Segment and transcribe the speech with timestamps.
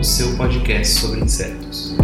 [0.00, 1.94] o seu podcast sobre insetos.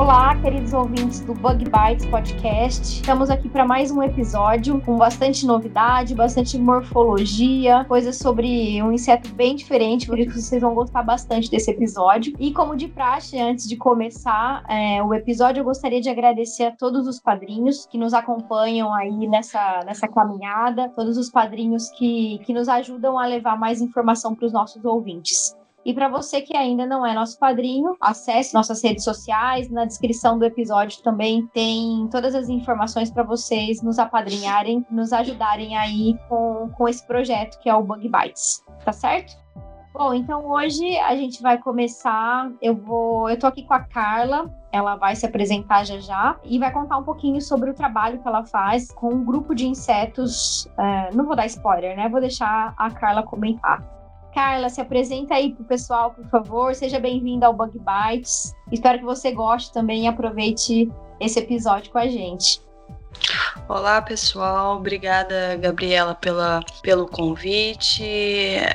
[0.00, 2.82] Olá, queridos ouvintes do Bug Bites Podcast.
[2.82, 9.28] Estamos aqui para mais um episódio com bastante novidade, bastante morfologia, coisas sobre um inseto
[9.34, 12.32] bem diferente, por isso vocês vão gostar bastante desse episódio.
[12.40, 16.74] E como de praxe, antes de começar é, o episódio, eu gostaria de agradecer a
[16.74, 22.54] todos os padrinhos que nos acompanham aí nessa, nessa caminhada, todos os padrinhos que, que
[22.54, 25.59] nos ajudam a levar mais informação para os nossos ouvintes.
[25.84, 29.70] E para você que ainda não é nosso padrinho, acesse nossas redes sociais.
[29.70, 35.76] Na descrição do episódio também tem todas as informações para vocês nos apadrinharem, nos ajudarem
[35.76, 38.62] aí com, com esse projeto que é o Bug Bites.
[38.84, 39.32] Tá certo?
[39.92, 42.50] Bom, então hoje a gente vai começar.
[42.62, 44.50] Eu vou, eu tô aqui com a Carla.
[44.72, 48.28] Ela vai se apresentar já já e vai contar um pouquinho sobre o trabalho que
[48.28, 50.68] ela faz com um grupo de insetos.
[50.78, 52.08] é, não vou dar spoiler, né?
[52.08, 53.99] Vou deixar a Carla comentar.
[54.34, 56.74] Carla, se apresenta aí pro pessoal, por favor.
[56.74, 58.54] Seja bem-vinda ao Bug Bites.
[58.70, 62.60] Espero que você goste também e aproveite esse episódio com a gente.
[63.68, 64.78] Olá, pessoal.
[64.78, 68.02] Obrigada, Gabriela, pela, pelo convite.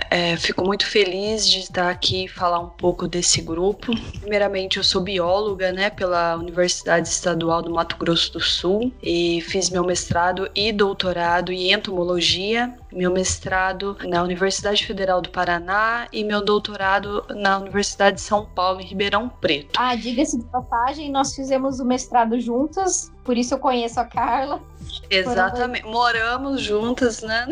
[0.09, 3.91] É, fico muito feliz de estar aqui e falar um pouco desse grupo.
[4.21, 9.69] Primeiramente, eu sou bióloga, né, pela Universidade Estadual do Mato Grosso do Sul e fiz
[9.69, 12.73] meu mestrado e doutorado em entomologia.
[12.95, 18.79] Meu mestrado na Universidade Federal do Paraná e meu doutorado na Universidade de São Paulo,
[18.79, 19.78] em Ribeirão Preto.
[19.78, 24.61] Ah, diga-se de passagem, nós fizemos o mestrado juntas, por isso eu conheço a Carla.
[25.09, 25.85] Exatamente.
[25.85, 27.45] Moramos juntas, né?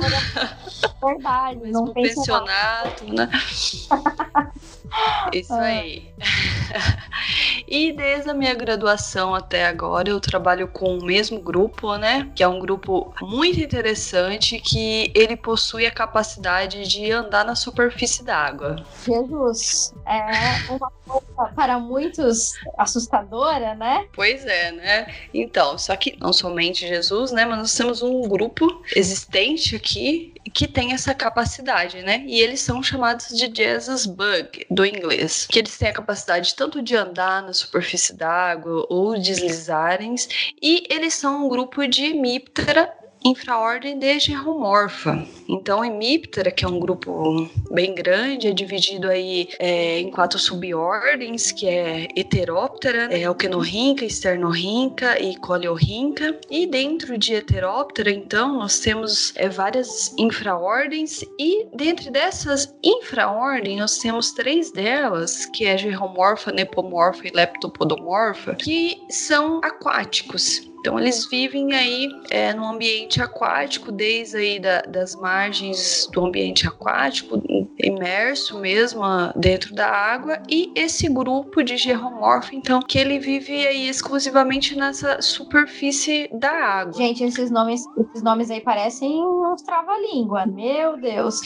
[1.03, 3.29] Verdade, não mesmo pensionato, né?
[5.31, 6.13] Isso aí.
[7.67, 12.29] E desde a minha graduação até agora eu trabalho com o mesmo grupo, né?
[12.35, 18.23] Que é um grupo muito interessante que ele possui a capacidade de andar na superfície
[18.23, 18.75] d'água.
[19.05, 24.05] Jesus, é uma coisa para muitos assustadora, né?
[24.13, 25.07] Pois é, né?
[25.33, 27.45] Então, só que não somente Jesus, né?
[27.45, 32.23] Mas nós temos um grupo existente aqui que tem essa capacidade, né?
[32.25, 35.45] E eles são chamados de Jesus Bug, do inglês.
[35.49, 40.15] Que eles têm a capacidade tanto de andar na superfície d'água ou deslizarem,
[40.61, 42.91] e eles são um grupo de hemíptera
[43.23, 45.25] infraordem de Geromorpha.
[45.47, 51.51] Então, Hemiptera, que é um grupo bem grande, é dividido aí é, em quatro subordens,
[51.51, 56.39] que é Heteróptera, é Alquenorrinca, Externorrinca e Coleorrinca.
[56.49, 63.97] E dentro de Heteróptera, então, nós temos é, várias infraordens e dentro dessas infraordens nós
[63.97, 70.72] temos três delas, que é Geromorpha, Nepomorpha e Leptopodomorpha, que são aquáticos.
[70.83, 76.67] Então eles vivem aí é, no ambiente aquático, desde aí da, das margens do ambiente
[76.67, 77.41] aquático,
[77.79, 83.65] imerso mesmo ah, dentro da água, e esse grupo de geromorfo, então, que ele vive
[83.65, 86.91] aí exclusivamente nessa superfície da água.
[86.91, 90.45] Gente, esses nomes, esses nomes aí parecem uns trava-língua.
[90.45, 91.39] Meu Deus.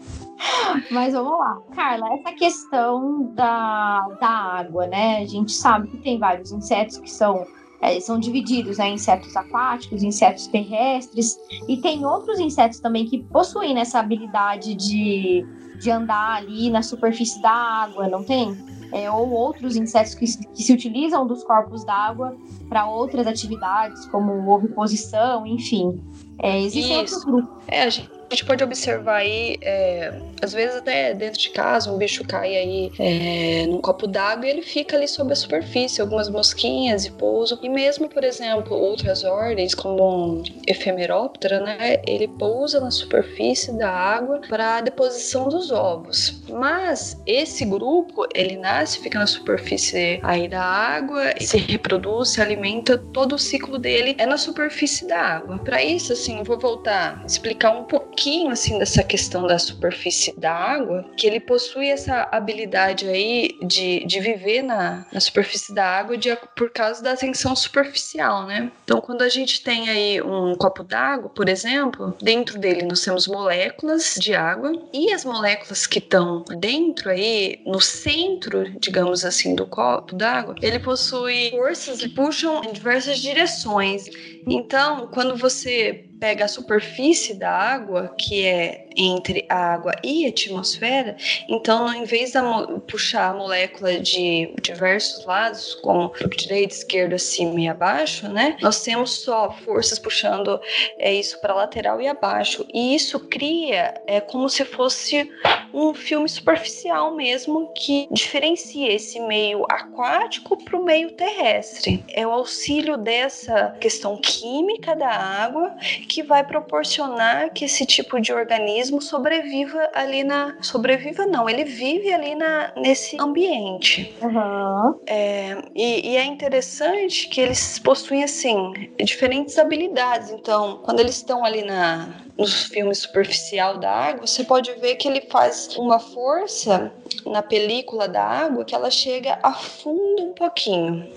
[0.90, 1.62] Mas vamos lá.
[1.74, 5.22] Carla, essa questão da, da água, né?
[5.22, 7.46] A gente sabe que tem vários insetos que são
[7.80, 13.18] é, são divididos né, em insetos aquáticos, insetos terrestres, e tem outros insetos também que
[13.24, 15.46] possuem essa habilidade de,
[15.78, 18.56] de andar ali na superfície da água, não tem?
[18.92, 22.36] É, ou outros insetos que, que se utilizam dos corpos d'água
[22.68, 26.02] para outras atividades, como oviposição, enfim.
[26.38, 27.14] É, existem Isso.
[27.16, 27.59] outros grupos.
[27.70, 31.90] É, a gente, a gente pode observar aí, é, às vezes até dentro de casa,
[31.90, 36.00] um bicho cai aí é, num copo d'água e ele fica ali sob a superfície,
[36.00, 37.58] algumas mosquinhas e pousam.
[37.60, 43.90] E mesmo, por exemplo, outras ordens, como um efemeróptera, né, ele pousa na superfície da
[43.90, 46.40] água para a deposição dos ovos.
[46.48, 52.96] Mas esse grupo, ele nasce, fica na superfície aí da água, se reproduz, se alimenta,
[52.96, 55.58] todo o ciclo dele é na superfície da água.
[55.58, 57.28] Para isso, assim, eu vou voltar a
[57.60, 63.06] explicar um pouquinho assim dessa questão da superfície da água, que ele possui essa habilidade
[63.06, 68.46] aí de, de viver na, na superfície da água de, por causa da tensão superficial,
[68.46, 68.70] né?
[68.84, 73.26] Então, quando a gente tem aí um copo d'água, por exemplo, dentro dele nós temos
[73.26, 79.66] moléculas de água e as moléculas que estão dentro aí, no centro, digamos assim, do
[79.66, 84.06] copo d'água, ele possui forças que puxam em diversas direções.
[84.46, 90.28] Então, quando você pega a superfície da água, que é entre a água e a
[90.28, 91.16] atmosfera,
[91.48, 92.38] então, em vez de
[92.86, 98.56] puxar a molécula de diversos lados, como direito, esquerdo, acima e abaixo, né?
[98.60, 100.60] Nós temos só forças puxando
[100.98, 102.66] é, isso para lateral e abaixo.
[102.72, 105.30] E isso cria é como se fosse
[105.72, 112.04] um filme superficial mesmo que diferencia esse meio aquático para o meio terrestre.
[112.12, 115.74] É o auxílio dessa questão química da água
[116.08, 120.56] que vai proporcionar que esse tipo de organismo sobreviva ali na.
[120.62, 124.14] Sobreviva não, ele vive ali na, nesse ambiente.
[124.22, 125.00] Uhum.
[125.06, 128.72] É, e, e, é interessante que eles possuem assim
[129.02, 130.30] diferentes habilidades.
[130.30, 135.08] Então, quando eles estão ali na, no filme superficial da água, você pode ver que
[135.08, 136.92] ele faz uma força
[137.26, 141.08] na película da água que ela chega a fundo um pouquinho.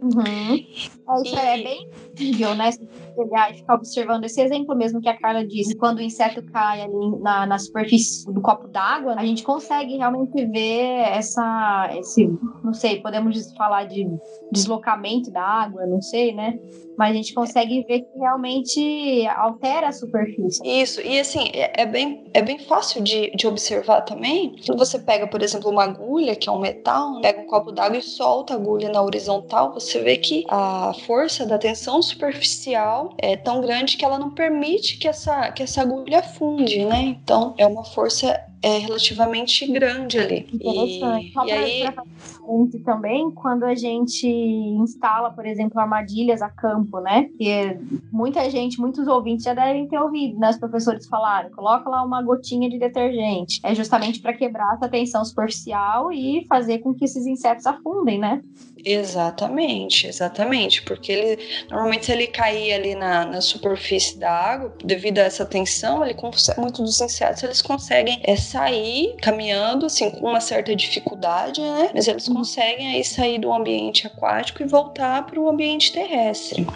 [0.00, 0.66] Uhum.
[1.22, 1.60] Isso é e...
[1.60, 2.70] é bem visível, né?
[3.14, 6.82] Pegar e ficar observando esse exemplo mesmo que a Carla disse, quando o inseto cai
[6.82, 12.26] ali na, na superfície do copo d'água, a gente consegue realmente ver essa, esse,
[12.62, 14.06] não sei, podemos falar de
[14.50, 16.58] deslocamento da água, não sei, né?
[16.96, 20.62] Mas a gente consegue ver que realmente altera a superfície.
[20.64, 24.54] Isso, e assim, é, é bem, é bem fácil de, de observar também.
[24.64, 27.98] Quando você pega, por exemplo, uma agulha, que é um metal, pega um copo d'água
[27.98, 33.36] e solta a agulha na horizontal, você vê que a força da tensão superficial é
[33.36, 37.02] tão grande que ela não permite que essa, que essa agulha afunde, né?
[37.02, 40.48] Então é uma força é relativamente grande ali.
[40.50, 41.32] Interessante.
[41.44, 41.94] E, e aí
[42.82, 47.24] também quando a gente instala, por exemplo, armadilhas a campo, né?
[47.36, 47.78] Que
[48.10, 50.48] muita gente, muitos ouvintes já devem ter ouvido, né?
[50.48, 53.60] Os professores falaram, coloca lá uma gotinha de detergente.
[53.62, 58.42] É justamente para quebrar essa tensão superficial e fazer com que esses insetos afundem, né?
[58.84, 65.20] Exatamente, exatamente, porque ele normalmente se ele cair ali na, na superfície da água, devido
[65.20, 66.14] a essa tensão, ele
[66.58, 71.90] muitos dos insetos eles conseguem é, sair caminhando assim com uma certa dificuldade, né?
[71.94, 72.34] Mas eles uhum.
[72.34, 76.66] conseguem aí sair do ambiente aquático e voltar para o ambiente terrestre.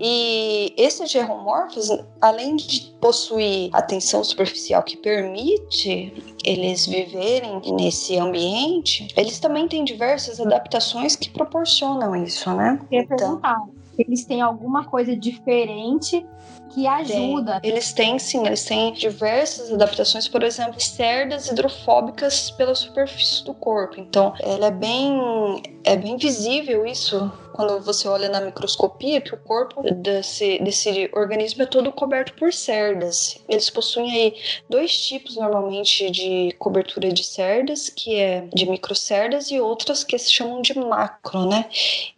[0.00, 1.90] E esses geromorfos,
[2.20, 6.12] além de possuir a tensão superficial que permite
[6.44, 12.78] eles viverem nesse ambiente, eles também têm diversas adaptações que proporcionam isso, né?
[12.90, 13.58] Eu então, perguntar,
[13.98, 16.24] eles têm alguma coisa diferente
[16.70, 17.60] que ajuda.
[17.60, 17.70] Tem.
[17.70, 23.98] Eles têm sim, eles têm diversas adaptações, por exemplo, cerdas hidrofóbicas pela superfície do corpo.
[23.98, 29.36] Então, ela é bem é bem visível isso quando você olha na microscopia que o
[29.36, 33.36] corpo desse, desse organismo é todo coberto por cerdas.
[33.48, 34.34] Eles possuem aí
[34.70, 40.30] dois tipos normalmente de cobertura de cerdas, que é de microcerdas e outras que se
[40.30, 41.68] chamam de macro, né?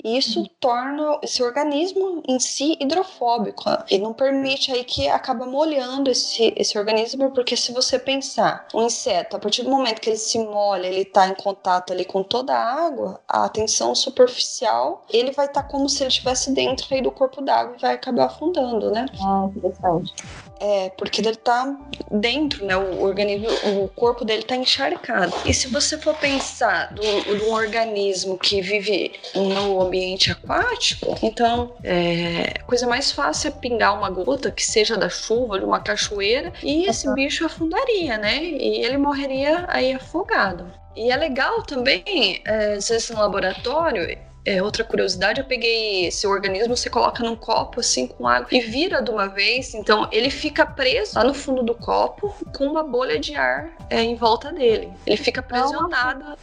[0.05, 0.47] E isso uhum.
[0.61, 6.79] torna esse organismo em si hidrofóbico e não permite aí que acaba molhando esse, esse
[6.79, 10.87] organismo, porque se você pensar, um inseto, a partir do momento que ele se molha,
[10.87, 15.47] ele está em contato ali com toda a água, a tensão superficial, ele ele vai
[15.47, 18.91] estar tá como se ele estivesse dentro aí do corpo d'água e vai acabar afundando,
[18.91, 19.07] né?
[19.23, 20.13] Ah, interessante.
[20.61, 21.75] É, porque ele tá
[22.11, 22.77] dentro, né?
[22.77, 23.49] O organismo,
[23.83, 25.33] o corpo dele tá encharcado.
[25.47, 27.01] E se você for pensar de
[27.45, 33.97] um organismo que vive no ambiente aquático, então é, a coisa mais fácil é pingar
[33.97, 37.15] uma gota que seja da chuva, de uma cachoeira, e esse uhum.
[37.15, 38.43] bicho afundaria, né?
[38.43, 40.71] E ele morreria aí afogado.
[40.95, 44.19] E é legal também, é, às vezes no laboratório,
[44.51, 48.61] é, outra curiosidade, eu peguei esse organismo, você coloca num copo assim com água e
[48.61, 52.83] vira de uma vez, então ele fica preso lá no fundo do copo com uma
[52.83, 54.93] bolha de ar é, em volta dele.
[55.07, 56.37] Ele fica aprisionado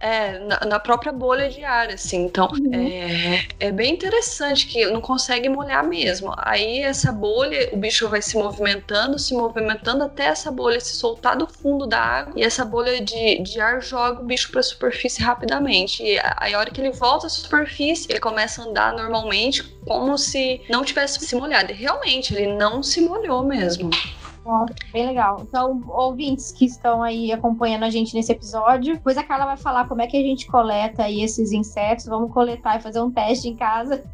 [0.00, 2.24] é, na, na, própria bolha de ar, assim.
[2.24, 2.74] Então uhum.
[2.74, 6.34] é, é bem interessante que não consegue molhar mesmo.
[6.36, 11.36] Aí essa bolha, o bicho vai se movimentando, se movimentando até essa bolha se soltar
[11.36, 14.62] do fundo da água e essa bolha de, de ar joga o bicho para a
[14.62, 16.02] superfície rapidamente.
[16.02, 17.48] E aí a hora que ele volta superfície,
[18.08, 21.72] ele começa a andar normalmente, como se não tivesse se molhado.
[21.72, 23.90] E realmente, ele não se molhou mesmo.
[24.44, 25.40] Ó, bem legal.
[25.40, 29.88] Então, ouvintes que estão aí acompanhando a gente nesse episódio, depois a Carla vai falar
[29.88, 32.04] como é que a gente coleta aí esses insetos.
[32.04, 34.04] Vamos coletar e fazer um teste em casa.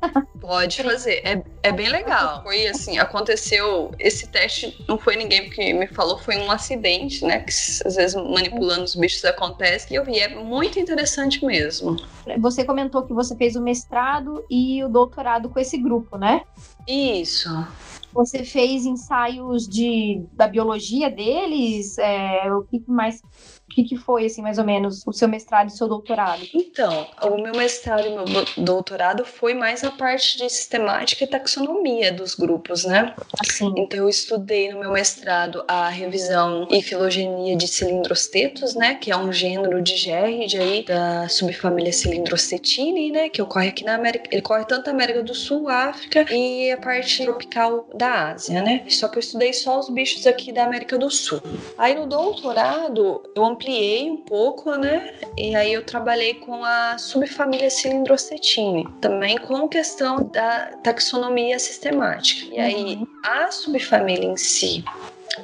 [0.41, 1.21] Pode fazer.
[1.25, 2.43] É, é bem legal.
[2.45, 3.91] Foi assim, aconteceu.
[3.99, 7.41] Esse teste não foi ninguém que me falou, foi um acidente, né?
[7.41, 9.93] Que às vezes manipulando os bichos acontece.
[9.93, 11.97] E eu vi, é muito interessante mesmo.
[12.39, 16.43] Você comentou que você fez o mestrado e o doutorado com esse grupo, né?
[16.87, 17.49] Isso.
[18.13, 21.97] Você fez ensaios de, da biologia deles?
[21.99, 23.21] É, o que mais
[23.71, 26.43] o que, que foi, assim, mais ou menos, o seu mestrado e o seu doutorado?
[26.53, 28.25] Então, o meu mestrado e meu
[28.59, 33.15] doutorado foi mais a parte de sistemática e taxonomia dos grupos, né?
[33.41, 33.73] Assim.
[33.77, 38.97] Então, eu estudei no meu mestrado a revisão e filogenia de cilindrostetos, né?
[38.97, 43.29] Que é um gênero de gérride aí da subfamília Cilindrostetini, né?
[43.29, 44.29] Que ocorre aqui na América.
[44.33, 48.85] Ele ocorre tanto na América do Sul, África e a parte tropical da Ásia, né?
[48.89, 51.41] Só que eu estudei só os bichos aqui da América do Sul.
[51.79, 55.13] Aí no doutorado, eu ampliei um pouco, né?
[55.37, 62.55] E aí eu trabalhei com a subfamília Cilindrocetine, também com questão da taxonomia sistemática.
[62.55, 63.07] E aí Uhum.
[63.23, 64.83] a subfamília em si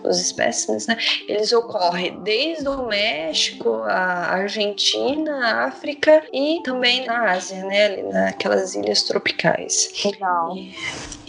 [0.05, 0.97] os espécimes, né?
[1.28, 7.87] Eles ocorrem desde o México, a Argentina, a África e também na Ásia, né?
[7.87, 9.93] Ali naquelas ilhas tropicais.
[10.05, 10.57] Legal.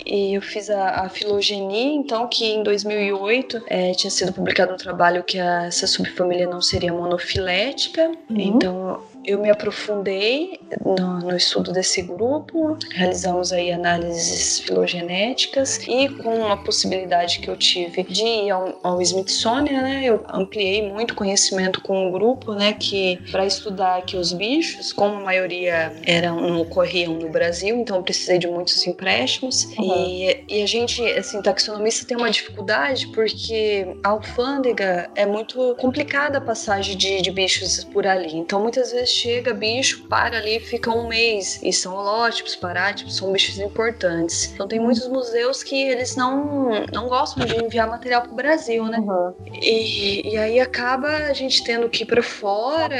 [0.06, 4.78] E eu fiz a, a filogenia, então, que em 2008 é, tinha sido publicado um
[4.78, 8.08] trabalho que a, essa subfamília não seria monofilética.
[8.30, 8.38] Uhum.
[8.38, 16.48] Então, eu me aprofundei no, no, estudo desse grupo, realizamos aí análises filogenéticas e com
[16.48, 21.81] a possibilidade que eu tive de ir ao, ao Smithsonian, né, eu ampliei muito conhecimento
[21.81, 26.62] com o grupo, né, que para estudar aqui os bichos, como a maioria eram, não
[26.62, 30.05] ocorriam no Brasil, então eu precisei de muitos empréstimos Uhum.
[30.05, 36.38] e, e, a gente, assim, taxonomista tem uma dificuldade porque a alfândega é muito complicada
[36.38, 40.91] a passagem de, de bichos por ali, então muitas vezes chega bicho, para ali, fica
[40.91, 41.59] um mês.
[41.63, 44.51] E são holótipos, parátipos, são bichos importantes.
[44.53, 48.86] Então tem muitos museus que eles não, não gostam de enviar material para o Brasil,
[48.86, 49.00] né?
[49.00, 49.33] Uhum.
[49.62, 52.95] E, e, aí acaba a gente tendo que ir para fora.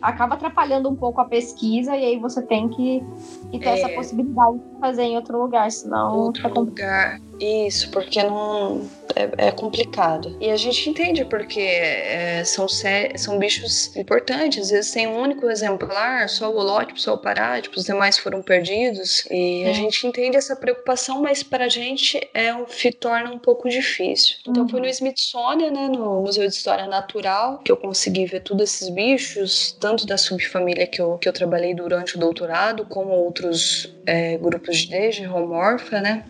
[0.00, 3.02] Acaba atrapalhando um pouco a pesquisa e aí você tem que,
[3.50, 6.16] que ter é, essa possibilidade de fazer em outro lugar, senão.
[6.16, 7.20] Outro lugar.
[7.40, 10.36] Isso, porque não é, é, complicado.
[10.40, 14.64] E a gente entende porque é, são, são bichos importantes.
[14.64, 18.42] Às vezes tem um único exemplar, só o holótipo, só o parátipo, os demais foram
[18.42, 19.24] perdidos.
[19.30, 22.66] E a gente entende essa preocupação, mas para a gente é um,
[22.98, 24.36] torna um pouco difícil.
[24.46, 24.68] Então uhum.
[24.68, 28.90] foi no Smithsonian, né, no Museu de História Natural, que eu consegui ver todos esses
[28.90, 34.36] bichos, tanto da subfamília que eu, que eu trabalhei durante o doutorado, como outros é,
[34.36, 36.24] grupos de geromorfa, né?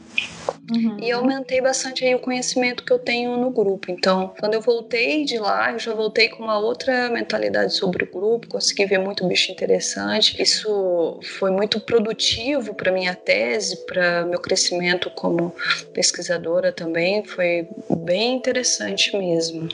[0.70, 0.96] Uhum.
[1.00, 3.90] E aumentei bastante aí o conhecimento que eu tenho no grupo.
[3.90, 8.10] Então, quando eu voltei de lá, eu já voltei com uma outra mentalidade sobre o
[8.10, 10.40] grupo, consegui ver muito bicho interessante.
[10.40, 15.54] Isso foi muito produtivo para minha tese, para meu crescimento como
[15.92, 17.24] pesquisadora também.
[17.24, 17.68] Foi
[18.04, 19.68] bem interessante mesmo.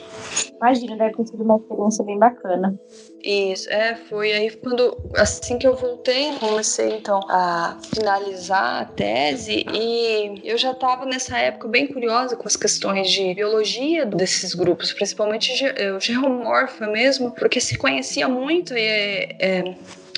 [0.55, 2.79] Imagina, deve ter sido uma experiência bem bacana.
[3.27, 9.65] Isso, é, foi aí quando, assim que eu voltei, comecei então a finalizar a tese
[9.73, 14.93] e eu já estava nessa época bem curiosa com as questões de biologia desses grupos,
[14.93, 15.51] principalmente
[15.93, 19.75] o geromorfa mesmo, porque se conhecia muito e é, é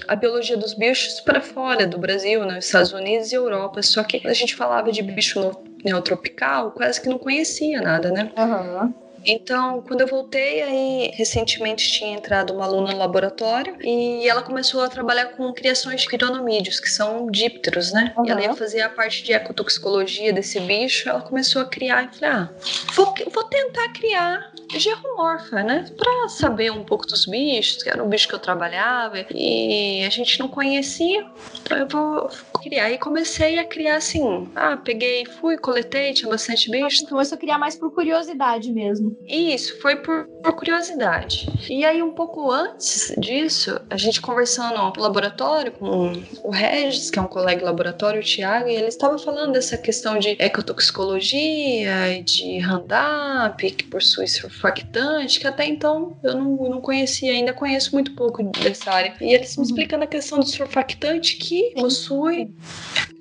[0.07, 3.81] a biologia dos bichos para fora do Brasil, nos Estados Unidos e Europa.
[3.81, 5.51] Só que a gente falava de bicho
[5.83, 8.31] neotropical, quase que não conhecia nada, né?
[8.37, 9.08] Uhum.
[9.25, 14.81] Então, quando eu voltei, aí recentemente tinha entrado uma aluna no laboratório e ela começou
[14.81, 18.13] a trabalhar com criações de quironomídeos, que são dípteros, né?
[18.17, 18.25] Uhum.
[18.25, 22.17] E ela ia fazer a parte de ecotoxicologia desse bicho, ela começou a criar e
[22.17, 22.49] falei, ah,
[22.95, 25.85] vou, vou tentar criar geromorfa, né?
[25.97, 30.09] Pra saber um pouco dos bichos, que era um bicho que eu trabalhava e a
[30.09, 31.25] gente não conhecia,
[31.61, 32.29] então eu vou
[32.61, 32.91] criar.
[32.91, 37.05] E comecei a criar assim, ah, peguei, fui, coletei, tinha bastante bicho.
[37.07, 39.17] Começou a criar mais por curiosidade mesmo.
[39.25, 41.47] Isso, foi por, por, curiosidade.
[41.69, 47.17] E aí, um pouco antes disso, a gente conversando no laboratório com o Regis, que
[47.17, 52.17] é um colega de laboratório, o Thiago, e ele estava falando dessa questão de ecotoxicologia
[52.17, 54.27] e de Roundup, que possui
[54.59, 59.13] surfactante, que até então eu não, não conhecia, ainda conheço muito pouco dessa área.
[59.21, 62.53] E eles me explicando a questão do surfactante que possui.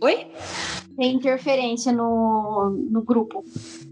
[0.00, 0.26] Oi?
[0.96, 3.44] Tem interferência no, no grupo.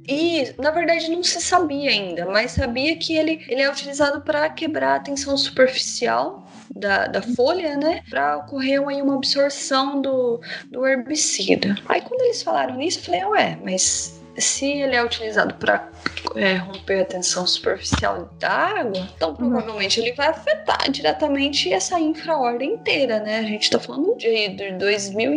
[0.09, 4.49] E, na verdade, não se sabia ainda, mas sabia que ele, ele é utilizado para
[4.51, 8.03] quebrar a tensão superficial da, da folha, né?
[8.11, 11.77] Para ocorrer aí uma absorção do, do herbicida.
[11.89, 15.89] Aí, quando eles falaram nisso, eu falei, ué, mas se ele é utilizado para
[16.35, 22.75] é, romper a tensão superficial da água, então provavelmente ele vai afetar diretamente essa infraordem
[22.75, 23.39] inteira, né?
[23.39, 25.35] A gente tá falando de, de 2000,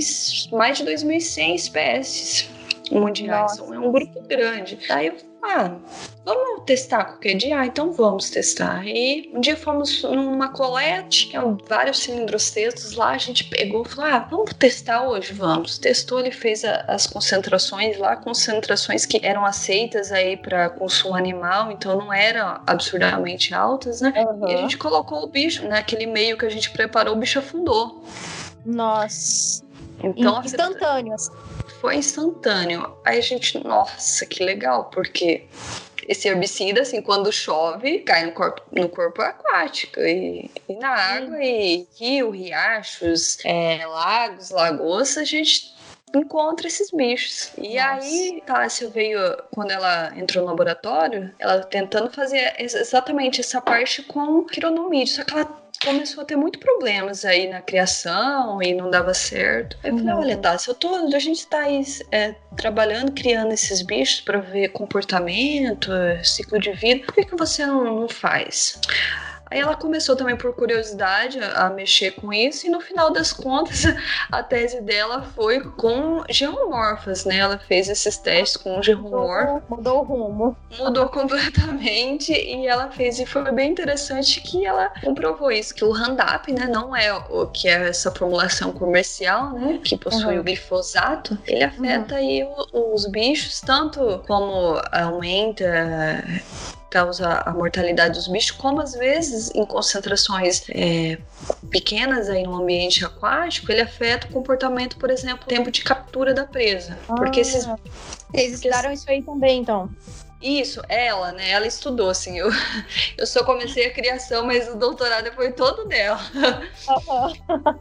[0.52, 2.50] mais de 2.100 espécies
[2.92, 3.54] mundiais.
[3.54, 4.80] Então, é um grupo grande.
[4.88, 5.78] Daí eu ah,
[6.26, 7.60] vamos testar qualquer dia?
[7.60, 8.86] Ah, então vamos testar.
[8.86, 13.90] E um dia fomos numa coleta, tinha vários cilindros textos lá, a gente pegou e
[13.90, 15.34] falou: ah, vamos testar hoje?
[15.34, 15.78] Vamos.
[15.78, 21.72] Testou, ele fez a, as concentrações lá, concentrações que eram aceitas aí para consumo animal,
[21.72, 24.14] então não eram absurdamente altas, né?
[24.18, 24.50] Uhum.
[24.50, 28.04] E a gente colocou o bicho naquele meio que a gente preparou, o bicho afundou.
[28.66, 29.64] Nossa.
[30.04, 31.14] Então, instantâneo.
[31.14, 31.32] Assim
[31.80, 32.96] foi instantâneo.
[33.06, 35.48] Aí a gente, nossa, que legal, porque
[36.08, 41.38] esse herbicida, assim, quando chove, cai no corpo, no corpo aquático e, e na água,
[41.44, 45.74] e rio, riachos, é, lagos, lagoas, a gente
[46.16, 47.52] encontra esses bichos.
[47.58, 48.04] E Nossa.
[48.04, 49.20] aí, Tássia veio,
[49.52, 55.34] quando ela entrou no laboratório, ela tentando fazer exatamente essa parte com quironomídeo, só que
[55.34, 59.78] ela começou a ter muito problemas aí na criação e não dava certo.
[59.84, 60.20] Aí eu falei, uhum.
[60.20, 61.82] olha, Tassi, eu tô, a gente tá aí
[62.12, 65.92] é, trabalhando, criando esses bichos para ver comportamento,
[66.24, 68.80] ciclo de vida, por que, que você não, não faz?
[69.52, 73.84] Aí ela começou também por curiosidade a, mexer com isso e no final das contas
[74.32, 77.38] a tese dela foi com geomorfas, né?
[77.38, 79.64] Ela fez esses testes com geomorfas.
[79.70, 80.58] Mudou o rumo.
[80.78, 85.92] Mudou completamente e ela fez e foi bem interessante que ela comprovou isso que o
[85.92, 90.42] Roundup, né, não é o que é essa formulação comercial, né, que possui uhum.
[90.42, 92.20] o glifosato, ele afeta uhum.
[92.20, 96.24] aí os bichos tanto como aumenta
[96.90, 101.18] causa a mortalidade dos bichos, como às vezes em concentrações é,
[101.70, 106.34] pequenas aí no ambiente aquático, ele afeta o comportamento, por exemplo, o tempo de captura
[106.34, 106.98] da presa.
[107.08, 107.68] Ah, porque esses.
[108.34, 109.90] Eles estudaram isso aí também, então.
[110.42, 111.50] Isso, ela, né?
[111.52, 112.38] Ela estudou, assim.
[112.40, 112.50] Eu,
[113.18, 116.20] eu só comecei a criação, mas o doutorado foi todo dela.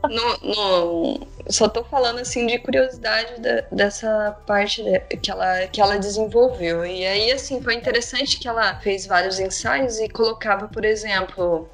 [0.08, 4.82] no, no, só tô falando, assim, de curiosidade da, dessa parte
[5.22, 6.84] que, ela, que ela desenvolveu.
[6.84, 11.68] E aí, assim, foi interessante que ela fez vários ensaios e colocava, por exemplo,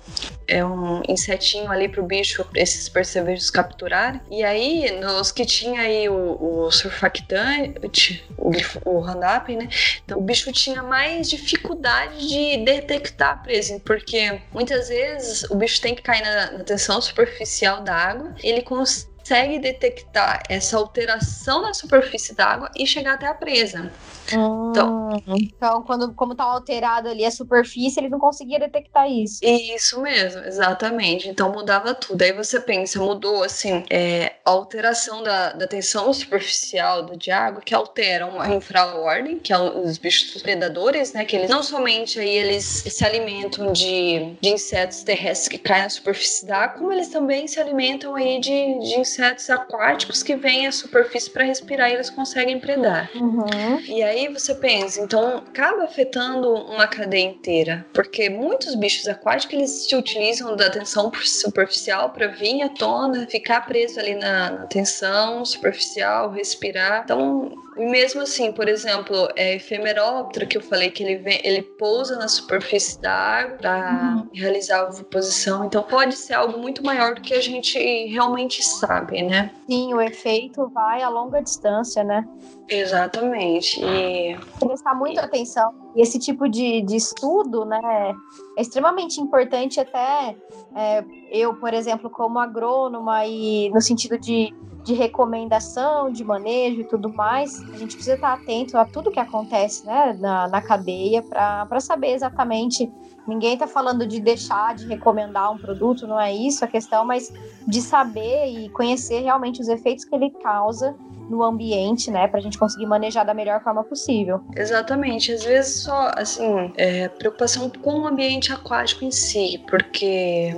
[0.47, 4.21] é um insetinho ali pro bicho, esses percevejos capturarem.
[4.31, 8.51] E aí, nos que tinha aí o, o surfactante, o,
[8.85, 9.69] o Roundup, né?
[10.05, 15.55] Então, o bicho tinha tinha mais dificuldade de detectar a presa, porque muitas vezes o
[15.55, 19.14] bicho tem que cair na, na tensão superficial da água, ele consegue
[19.59, 23.91] detectar essa alteração na superfície da água e chegar até a presa.
[24.27, 29.41] Então, hum, então quando, como tá alterado ali a superfície, ele não conseguia detectar isso.
[29.43, 31.29] Isso mesmo, exatamente.
[31.29, 32.23] Então mudava tudo.
[32.23, 37.63] Aí você pensa, mudou assim, é, a alteração da, da tensão superficial do de água,
[37.63, 41.25] que altera uma infraordem, que é os bichos predadores, né?
[41.25, 45.91] Que eles não somente aí eles se alimentam de, de insetos terrestres que caem na
[45.91, 49.14] superfície da água, como eles também se alimentam aí de, de insetos
[49.51, 53.11] aquáticos que vêm à superfície para respirar e eles conseguem predar.
[53.15, 53.81] Uhum.
[53.87, 59.55] E aí aí você pensa, então acaba afetando uma cadeia inteira, porque muitos bichos aquáticos
[59.55, 64.67] eles se utilizam da tensão superficial para vir à tona, ficar preso ali na, na
[64.67, 67.03] tensão superficial, respirar.
[67.05, 71.63] Então e mesmo assim, por exemplo, é efemeróptero que eu falei que ele vem, ele
[71.63, 74.29] pousa na superfície da água para uhum.
[74.33, 75.65] realizar a oviposição.
[75.65, 79.51] Então pode ser algo muito maior do que a gente realmente sabe, né?
[79.67, 82.27] Sim, o efeito vai a longa distância, né?
[82.69, 83.81] Exatamente.
[83.85, 85.75] E prestar muita atenção.
[85.95, 88.15] E esse tipo de, de estudo, né,
[88.57, 90.37] é extremamente importante até
[90.75, 96.85] é, eu, por exemplo, como agrônoma e no sentido de de recomendação, de manejo e
[96.85, 101.23] tudo mais, a gente precisa estar atento a tudo que acontece né, na, na cadeia
[101.23, 102.93] para saber exatamente.
[103.27, 107.33] Ninguém está falando de deixar de recomendar um produto, não é isso a questão, mas
[107.67, 110.95] de saber e conhecer realmente os efeitos que ele causa
[111.29, 114.41] no ambiente, né, para a gente conseguir manejar da melhor forma possível.
[114.57, 115.33] Exatamente.
[115.33, 120.55] Às vezes só, assim, é, preocupação com o ambiente aquático em si, porque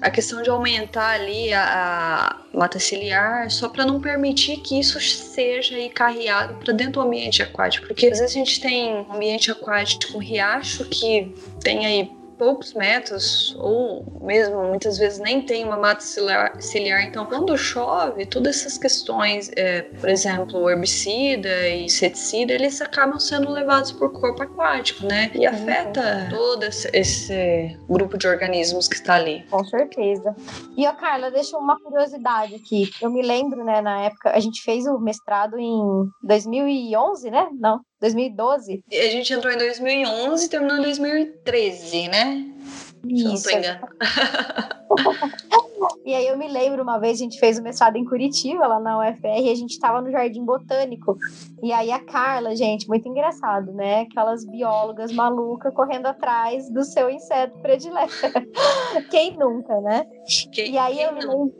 [0.00, 5.00] a questão de aumentar ali a, a mata ciliar só para não permitir que isso
[5.00, 9.50] seja aí carreado para dentro do ambiente aquático, porque às vezes a gente tem ambiente
[9.50, 15.76] aquático, um riacho que tem aí poucos metros, ou mesmo muitas vezes nem tem uma
[15.76, 16.60] mata ciliar.
[16.60, 17.02] ciliar.
[17.02, 23.50] Então, quando chove, todas essas questões, é, por exemplo, herbicida e inseticida, eles acabam sendo
[23.50, 25.30] levados por corpo aquático, né?
[25.34, 29.44] E afeta todo esse grupo de organismos que está ali.
[29.50, 30.34] Com certeza.
[30.76, 32.90] E, a Carla, deixa uma curiosidade aqui.
[33.00, 37.48] Eu me lembro, né, na época, a gente fez o mestrado em 2011, né?
[37.58, 38.84] Não, 2012?
[38.90, 42.44] A gente entrou em 2011 e terminou em 2013, né?
[43.02, 43.86] Se eu não tô enganando.
[46.06, 48.78] E aí eu me lembro uma vez a gente fez o mestrado em Curitiba, lá
[48.78, 51.18] na UFR, e a gente tava no Jardim Botânico.
[51.60, 54.02] E aí a Carla, gente, muito engraçado, né?
[54.02, 58.12] Aquelas biólogas malucas correndo atrás do seu inseto predileto.
[59.10, 60.06] Quem nunca, né?
[60.52, 61.54] Quem, e aí eu me lembro.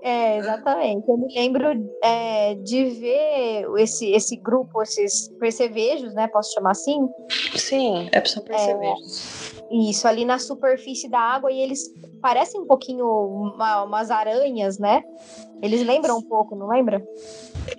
[0.00, 1.06] É, exatamente.
[1.06, 1.66] Eu me lembro
[2.02, 6.28] é, de ver esse, esse grupo, esses percevejos, né?
[6.28, 7.06] Posso chamar assim?
[7.54, 9.52] Sim, é são percevejos.
[9.70, 14.78] É, isso, ali na superfície da água, e eles parecem um pouquinho uma, umas aranhas,
[14.78, 15.02] né?
[15.62, 17.00] Eles lembram um pouco, não lembra?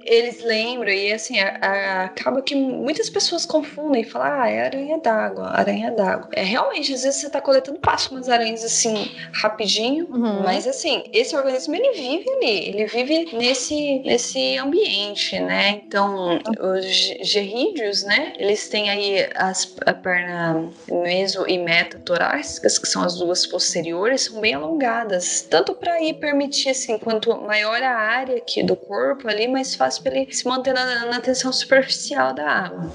[0.06, 4.66] Eles lembram, e assim, a, a, acaba que muitas pessoas confundem e falam, ah, é
[4.66, 6.30] aranha d'água, aranha d'água.
[6.32, 10.44] É realmente, às vezes você tá coletando, passa umas aranhas assim, rapidinho, uhum.
[10.44, 15.82] mas assim, esse organismo ele vive ali, ele vive nesse, nesse ambiente, né?
[15.86, 16.86] Então, os
[17.22, 23.46] gerrídeos, né, eles têm aí as, a perna meso e metatorácicas, que são as duas
[23.46, 28.76] posteriores, são bem alongadas, tanto para ir permitir, assim, quanto maior a área aqui do
[28.76, 32.92] corpo ali, mais fácil para ele se manter na, na tensão superficial da água.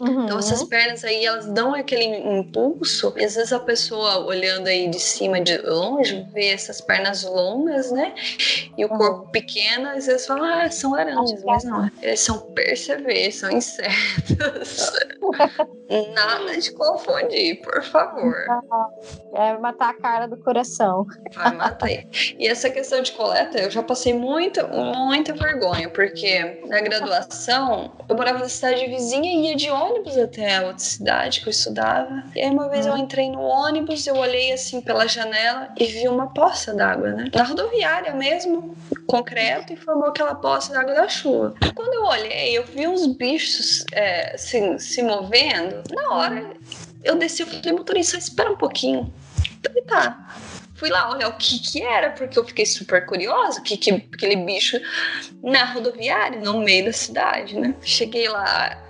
[0.00, 0.24] Uhum.
[0.24, 4.88] Então essas pernas aí, elas dão aquele impulso e às vezes a pessoa olhando aí
[4.88, 8.14] de cima, de longe, vê essas pernas longas, né?
[8.76, 8.98] E o uhum.
[8.98, 14.92] corpo pequeno, às vezes fala, ah, são aranhas, mas não, eles são perceber, são insetos.
[16.14, 18.34] Nada de confundir, por favor.
[19.34, 21.06] É matar a cara do coração.
[21.34, 21.88] Vai matar.
[21.90, 28.16] E essa questão de coleta, eu já passei muita, muita vergonha, porque na graduação eu
[28.16, 32.24] morava na cidade vizinha e ia de ônibus até a outra cidade que eu estudava.
[32.34, 36.08] E aí uma vez eu entrei no ônibus, eu olhei assim pela janela e vi
[36.08, 37.30] uma poça d'água, né?
[37.34, 41.54] Na rodoviária mesmo, concreto, e formou aquela poça d'água da chuva.
[41.64, 45.82] E quando eu olhei, eu vi uns bichos é, assim, se movendo.
[45.90, 46.50] Na hora
[47.02, 49.12] eu desci, eu falei, motorista, espera um pouquinho.
[49.58, 50.34] Então tá.
[50.78, 54.36] Fui lá olhar o que que era, porque eu fiquei super curiosa, que, que aquele
[54.36, 54.78] bicho
[55.42, 57.74] na rodoviária, no meio da cidade, né?
[57.82, 58.80] Cheguei lá,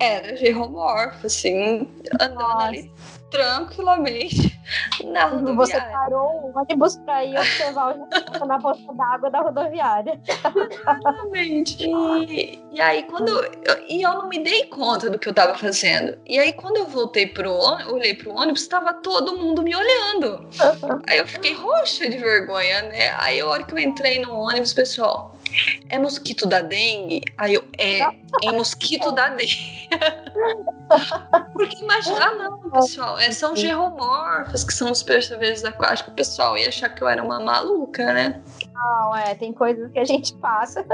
[0.00, 1.88] era geromorfo, assim,
[2.20, 2.66] andando Nossa.
[2.66, 2.90] ali
[3.30, 4.58] tranquilamente
[5.04, 5.56] na rodoviária.
[5.56, 10.20] Você parou o ônibus para ir observar o na poça d'água da rodoviária.
[10.24, 11.84] Exatamente.
[11.84, 15.54] E, e aí, quando eu, e eu não me dei conta do que eu estava
[15.56, 16.18] fazendo.
[16.26, 20.48] E aí, quando eu voltei pro ônibus, olhei pro ônibus, estava todo mundo me olhando.
[21.08, 23.14] Aí eu fiquei roxa de vergonha, né?
[23.18, 25.35] Aí, a hora que eu entrei no ônibus, pessoal,
[25.88, 27.22] é mosquito da dengue?
[27.38, 29.88] Aí eu, é, é mosquito da dengue.
[31.52, 36.12] Porque imagina, ah, não, pessoal, é, são geromorfos, que são os percevejos aquáticos.
[36.12, 38.40] O pessoal ia achar que eu era uma maluca, né?
[38.72, 40.84] Não, é, tem coisas que a gente passa.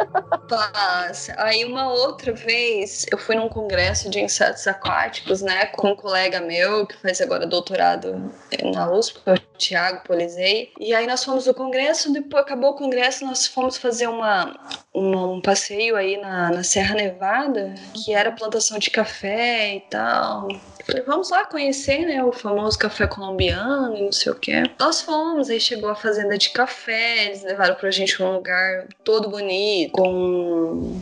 [0.49, 1.35] Passa.
[1.39, 6.41] Aí uma outra vez, eu fui num congresso de insetos aquáticos, né, com um colega
[6.41, 8.33] meu, que faz agora doutorado
[8.73, 9.21] na USP,
[9.63, 10.73] Tiago Polizei.
[10.79, 14.59] E aí nós fomos no congresso, depois acabou o congresso, nós fomos fazer uma,
[14.93, 20.49] uma um passeio aí na, na Serra Nevada, que era plantação de café e tal.
[20.85, 24.53] Falei, vamos lá conhecer, né, o famoso café colombiano e não sei o que.
[24.81, 29.31] Nós fomos, aí chegou a fazenda de café, eles levaram pra gente um lugar todo
[29.31, 31.01] bonito, com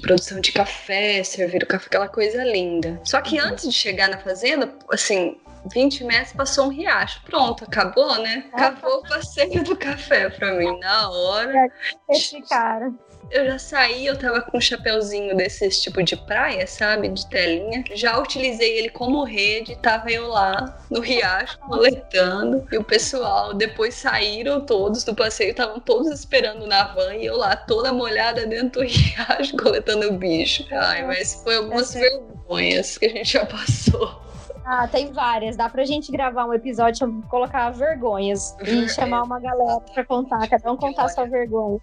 [0.00, 3.00] produção de café, serviram café, aquela coisa linda.
[3.04, 3.48] Só que uhum.
[3.48, 5.36] antes de chegar na fazenda, assim,
[5.72, 7.22] 20 metros passou um riacho.
[7.24, 8.44] Pronto, acabou, né?
[8.52, 11.70] Acabou o passeio do café pra mim na hora.
[12.08, 12.92] Esse cara
[13.30, 17.08] eu já saí, eu tava com um chapeuzinho desses tipo de praia, sabe?
[17.08, 17.84] De telinha.
[17.92, 22.66] Já utilizei ele como rede, tava eu lá no riacho coletando.
[22.72, 27.36] E o pessoal depois saíram todos do passeio, estavam todos esperando na van e eu
[27.36, 30.64] lá toda molhada dentro do riacho coletando o bicho.
[30.72, 34.27] Ai, mas foi algumas vergonhas que a gente já passou.
[34.70, 35.56] Ah, tem várias.
[35.56, 40.70] Dá pra gente gravar um episódio, colocar vergonhas e chamar uma galera pra contar, cada
[40.70, 41.80] um contar sua vergonha.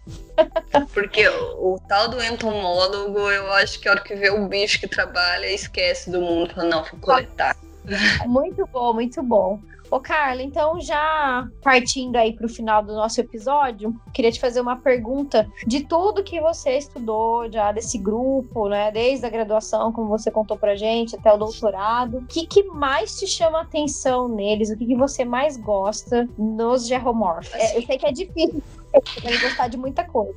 [0.94, 4.80] Porque o, o, tal do entomólogo, eu acho que a hora que vê o bicho
[4.80, 7.56] que trabalha, esquece do mundo, fala, não, vou coletar.
[8.28, 9.60] Muito bom, muito bom.
[9.90, 14.60] Ô, Carla, então já partindo aí para o final do nosso episódio, queria te fazer
[14.60, 18.92] uma pergunta de tudo que você estudou já desse grupo, né?
[18.92, 22.18] Desde a graduação, como você contou pra gente, até o doutorado.
[22.18, 24.70] O que, que mais te chama atenção neles?
[24.70, 27.54] O que, que você mais gosta nos geromorphos?
[27.54, 28.62] É, eu sei que é difícil
[28.94, 30.36] você gostar de muita coisa.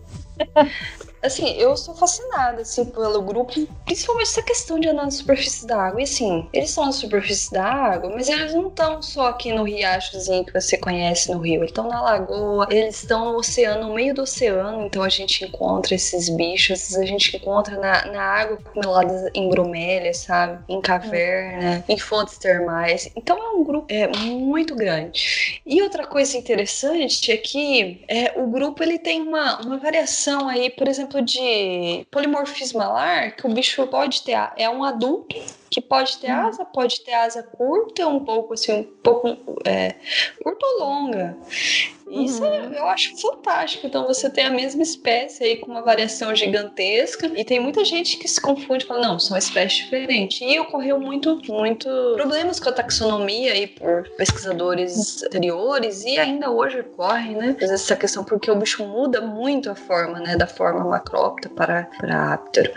[1.23, 3.53] Assim, eu sou fascinada, assim, pelo grupo,
[3.85, 6.01] principalmente essa questão de andar na superfície da água.
[6.01, 9.65] E assim, eles estão na superfície da água, mas eles não estão só aqui no
[9.65, 11.61] riachozinho que você conhece no rio.
[11.61, 15.45] Eles estão na lagoa, eles estão no oceano, no meio do oceano, então a gente
[15.45, 20.63] encontra esses bichos, a gente encontra na, na água melada em bromélias, sabe?
[20.69, 23.11] Em caverna, em fontes termais.
[23.17, 25.61] Então é um grupo é, muito grande.
[25.65, 30.71] E outra coisa interessante é que é, o grupo ele tem uma, uma variação aí,
[30.71, 35.37] por exemplo, de polimorfismo alar, que o bicho pode ter, é um adulto
[35.71, 36.49] que pode ter Uhum.
[36.49, 39.95] asa, pode ter asa curta, um pouco assim, um pouco é,
[40.43, 41.37] curta ou longa.
[42.11, 42.73] Isso Uhum.
[42.73, 43.87] eu acho fantástico.
[43.87, 48.17] Então você tem a mesma espécie aí com uma variação gigantesca e tem muita gente
[48.17, 50.41] que se confunde e fala não, são espécies diferentes.
[50.41, 56.81] E ocorreu muito, muito problemas com a taxonomia aí por pesquisadores anteriores e ainda hoje
[56.81, 57.55] ocorre, né?
[57.61, 62.33] Essa questão porque o bicho muda muito a forma, né, da forma macrópta para para
[62.33, 62.73] áptero.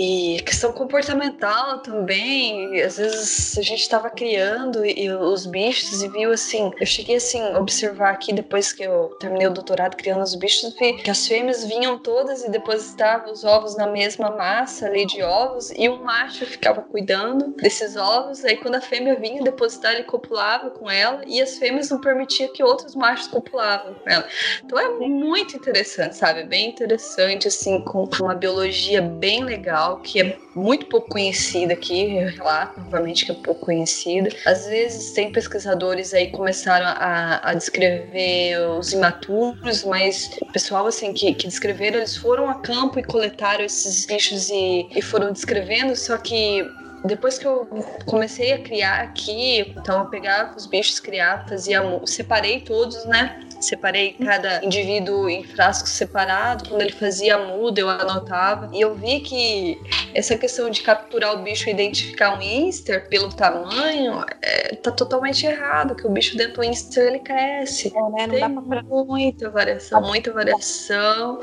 [0.00, 6.08] E questão comportamental também, às vezes a gente estava criando e, e os bichos e
[6.08, 10.36] viu assim, eu cheguei assim observar aqui depois que eu terminei o doutorado criando os
[10.36, 15.04] bichos, vi que as fêmeas vinham todas e depositavam os ovos na mesma massa ali
[15.04, 19.94] de ovos e o macho ficava cuidando desses ovos, aí quando a fêmea vinha depositar
[19.94, 24.28] ele copulava com ela e as fêmeas não permitiam que outros machos copulavam com ela.
[24.64, 26.44] Então é muito interessante, sabe?
[26.44, 32.28] Bem interessante assim com uma biologia bem legal que é muito pouco conhecida aqui, eu
[32.28, 34.30] relato novamente que é pouco conhecida.
[34.46, 41.12] Às vezes tem pesquisadores aí começaram a, a descrever os imaturos, mas o pessoal assim
[41.12, 45.94] que, que descreveram, eles foram a campo e coletaram esses bichos e, e foram descrevendo,
[45.96, 46.64] só que
[47.04, 47.66] depois que eu
[48.06, 53.44] comecei a criar aqui, então eu pegava os bichos, criava, fazia, separei todos, né?
[53.60, 56.68] Separei cada indivíduo em frasco separado.
[56.68, 58.70] Quando ele fazia a muda, eu anotava.
[58.72, 59.80] E eu vi que
[60.14, 65.44] essa questão de capturar o bicho e identificar um Inster pelo tamanho é, tá totalmente
[65.44, 67.88] errado, que o bicho dentro do Inster ele cresce.
[67.88, 68.26] É, né?
[68.26, 71.40] Não Tem dá pra muita variação, muita variação.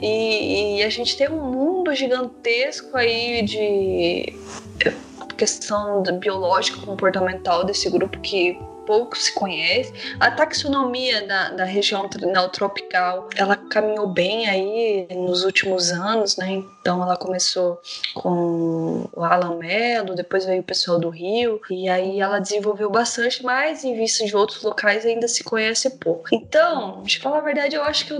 [0.00, 4.34] E, e a gente tem um mundo gigantesco aí de
[5.42, 9.92] questão biológica comportamental desse grupo que pouco se conhece.
[10.20, 16.62] A taxonomia da, da região neotropical, ela caminhou bem aí nos últimos anos, né?
[16.82, 17.80] Então ela começou
[18.12, 23.44] com o Alan Mello, depois veio o pessoal do Rio, e aí ela desenvolveu bastante,
[23.44, 26.28] mas em vista de outros locais ainda se conhece pouco.
[26.32, 28.12] Então, de falar a verdade, eu acho que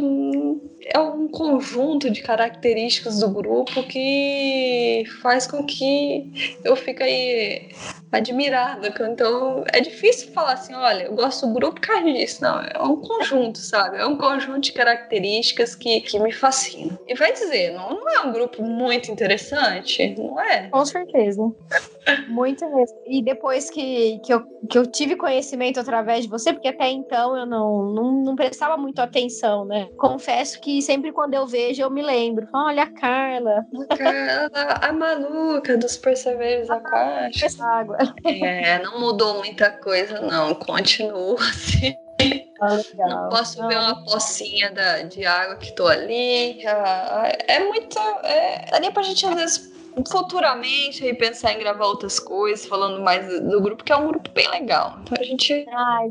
[0.95, 7.71] é um conjunto de características do grupo que faz com que eu fique aí
[8.13, 8.93] admirada.
[9.01, 12.43] Então é difícil falar assim, olha, eu gosto do grupo por causa disso.
[12.43, 13.97] Não, é um conjunto, sabe?
[13.97, 16.99] É um conjunto de características que, que me fascinam.
[17.09, 20.15] E vai dizer, não, não é um grupo muito interessante?
[20.19, 20.69] Não é?
[20.69, 21.43] Com certeza.
[22.29, 22.99] Muito mesmo.
[23.07, 27.37] E depois que, que, eu, que eu tive conhecimento através de você, porque até então
[27.37, 29.89] eu não, não, não prestava muito atenção, né?
[29.97, 32.49] Confesso que sempre quando eu vejo eu me lembro.
[32.53, 33.65] Olha a Carla,
[33.97, 37.43] Carla, a maluca dos perseveros aquáticos.
[37.43, 37.97] essa água.
[38.25, 40.55] É, não mudou muita coisa, não.
[40.55, 41.95] Continua assim.
[42.63, 43.09] Ah, legal.
[43.09, 43.83] Não posso ver Não.
[43.83, 46.65] uma pocinha da, de água que tô ali.
[46.65, 47.99] é muito.
[48.23, 49.73] É, daria pra gente, às vezes,
[50.09, 54.31] futuramente aí pensar em gravar outras coisas, falando mais do, grupo, que é um grupo
[54.31, 54.97] bem legal.
[55.03, 55.67] Então a gente.
[55.73, 56.09] Ai,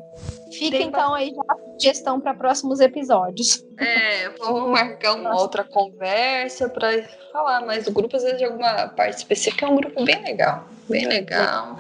[0.52, 3.64] fica Tem então aí já a sugestão para próximos episódios.
[3.80, 6.90] É, vamos marcar uma outra conversa pra
[7.32, 9.66] falar mais do grupo, às vezes de alguma parte específica.
[9.66, 10.68] É um grupo bem legal.
[10.90, 11.78] Bem legal.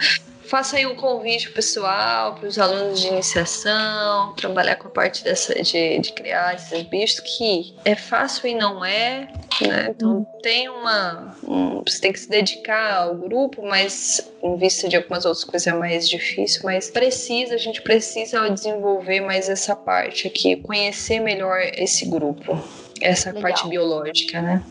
[0.52, 5.54] Faça aí um convite pessoal, para os alunos de iniciação, trabalhar com a parte dessa,
[5.64, 9.30] de, de criar esses bichos, que é fácil e não é,
[9.62, 9.88] né?
[9.96, 11.38] Então tem uma.
[11.48, 15.66] um- você tem que se dedicar ao grupo, mas em vista de algumas outras coisas
[15.68, 21.62] é mais difícil, mas precisa, a gente precisa desenvolver mais essa parte aqui, conhecer melhor
[21.78, 22.62] esse grupo.
[23.02, 23.42] Essa Legal.
[23.42, 24.64] parte biológica, né?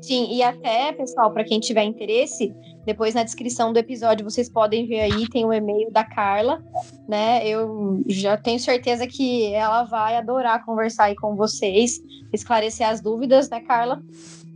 [0.00, 4.86] Sim, e até, pessoal, para quem tiver interesse, depois na descrição do episódio vocês podem
[4.86, 6.62] ver aí, tem o e-mail da Carla,
[7.08, 7.46] né?
[7.46, 12.00] Eu já tenho certeza que ela vai adorar conversar aí com vocês,
[12.32, 14.02] esclarecer as dúvidas, né, Carla?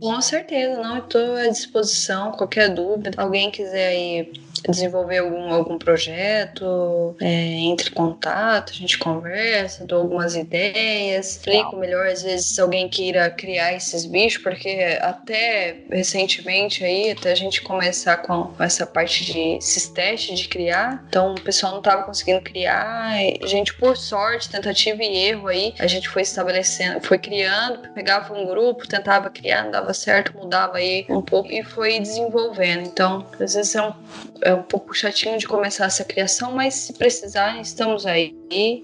[0.01, 3.11] Com certeza, não, estou à disposição, qualquer dúvida.
[3.17, 4.31] Alguém quiser aí
[4.69, 11.75] desenvolver algum, algum projeto, é, entre em contato, a gente conversa, dou algumas ideias, explico
[11.77, 17.61] melhor, às vezes alguém queira criar esses bichos, porque até recentemente aí, até a gente
[17.61, 22.41] começar com essa parte de esses testes de criar, então o pessoal não estava conseguindo
[22.41, 27.89] criar, a gente por sorte, tentativa e erro aí, a gente foi estabelecendo, foi criando,
[27.93, 32.87] pegava um grupo, tentava criar, não dava certo, mudava aí um pouco e foi desenvolvendo.
[32.87, 33.93] Então, às vezes é um,
[34.41, 38.35] é um pouco chatinho de começar essa criação, mas se precisar, estamos aí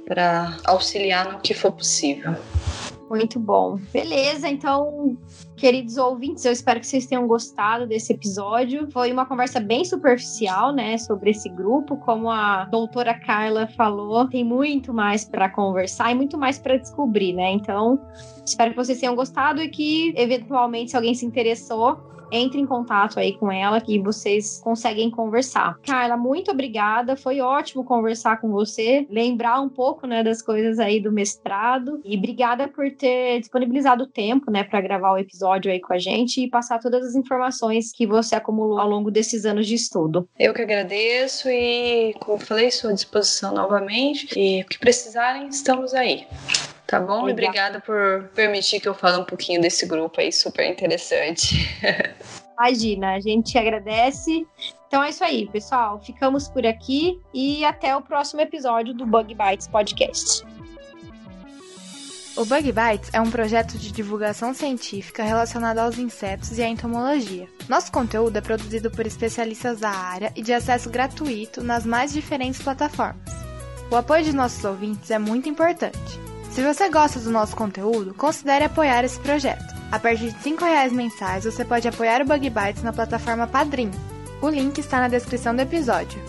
[0.05, 2.35] para auxiliar no que for possível.
[3.09, 3.79] Muito bom.
[3.93, 5.17] Beleza, então,
[5.57, 8.89] queridos ouvintes, eu espero que vocês tenham gostado desse episódio.
[8.91, 11.97] Foi uma conversa bem superficial, né, sobre esse grupo.
[11.97, 17.33] Como a doutora Carla falou, tem muito mais para conversar e muito mais para descobrir,
[17.33, 17.51] né?
[17.51, 17.99] Então,
[18.45, 21.97] espero que vocês tenham gostado e que, eventualmente, se alguém se interessou,
[22.31, 25.77] entre em contato aí com ela que vocês conseguem conversar.
[25.83, 27.15] Carla, muito obrigada.
[27.15, 32.17] Foi ótimo conversar com você, lembrar um pouco, né, das coisas aí do mestrado e
[32.17, 36.41] obrigada por ter disponibilizado o tempo, né, para gravar o episódio aí com a gente
[36.41, 40.27] e passar todas as informações que você acumulou ao longo desses anos de estudo.
[40.37, 45.93] Eu que agradeço e, como falei, estou à disposição novamente e o que precisarem, estamos
[45.93, 46.25] aí.
[46.87, 47.29] Tá bom?
[47.29, 47.77] Obrigada.
[47.77, 51.67] Obrigada por permitir que eu fale um pouquinho desse grupo aí, super interessante.
[52.57, 54.47] Imagina, a gente agradece.
[54.87, 55.99] Então é isso aí, pessoal.
[55.99, 60.45] Ficamos por aqui e até o próximo episódio do Bug Bites Podcast.
[62.37, 67.47] O Bug Bites é um projeto de divulgação científica relacionado aos insetos e à entomologia.
[67.67, 72.61] Nosso conteúdo é produzido por especialistas da área e de acesso gratuito nas mais diferentes
[72.61, 73.17] plataformas.
[73.91, 76.27] O apoio de nossos ouvintes é muito importante.
[76.57, 79.75] Se você gosta do nosso conteúdo, considere apoiar esse projeto.
[79.91, 83.91] A partir de R$ reais mensais, você pode apoiar o Bug Bites na plataforma Padrim.
[84.41, 86.19] O link está na descrição do episódio.